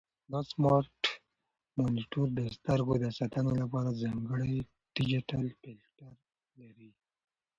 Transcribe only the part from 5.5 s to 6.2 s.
فلټر